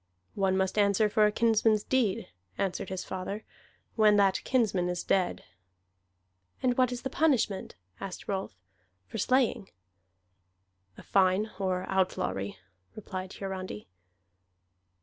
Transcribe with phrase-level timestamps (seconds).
[0.33, 3.43] "One must answer for a kinsman's deed," answered his father,
[3.95, 5.43] "when that kinsman is dead."
[6.63, 8.55] "And what is the punishment," asked Rolf,
[9.05, 9.69] "for slaying?"
[10.97, 12.57] "A fine or outlawry,"
[12.95, 13.89] replied Hiarandi.